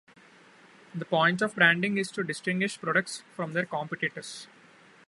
[0.95, 4.47] The point of branding is to distinguish products from their competitors.